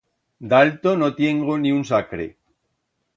D'alto 0.53 0.93
no 1.01 1.09
tiengo 1.19 1.57
ni 1.65 1.73
un 1.75 1.83
sacre. 1.91 2.27